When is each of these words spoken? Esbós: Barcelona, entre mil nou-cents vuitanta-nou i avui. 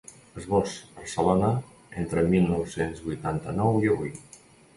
Esbós: 0.43 0.77
Barcelona, 0.95 1.49
entre 2.05 2.23
mil 2.33 2.49
nou-cents 2.55 3.05
vuitanta-nou 3.11 3.79
i 3.87 3.93
avui. 3.95 4.13